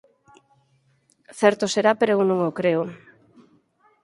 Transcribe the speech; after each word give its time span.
Certo 1.39 1.71
será 1.73 1.91
pero 1.99 2.11
eu 2.15 2.21
non 2.29 2.39
o 2.49 2.51
creo. 2.59 2.83